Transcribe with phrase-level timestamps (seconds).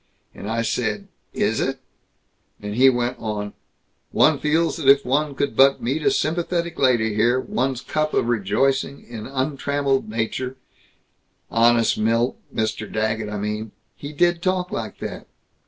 [0.33, 1.79] and I said, 'Is it?'
[2.59, 3.53] and he went on,
[4.09, 8.25] 'One feels that if one could but meet a sympathetic lady here, one's cup of
[8.25, 10.57] rejoicing in untrammeled nature'
[11.51, 12.91] Honest, Milt, Mr.
[12.91, 15.27] Daggett, I mean, he did talk like that.